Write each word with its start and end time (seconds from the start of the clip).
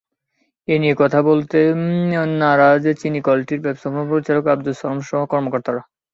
এ 0.67 0.75
নিয়ে 0.81 0.95
কথা 1.01 1.19
বলতে 1.29 1.57
নারাজ 2.41 2.83
চিনিকলটির 3.01 3.59
ব্যবস্থাপনা 3.61 4.03
পরিচালক 4.11 4.45
আবদুস 4.47 4.75
সালামসহ 4.79 5.19
কর্মকর্তারা। 5.31 5.81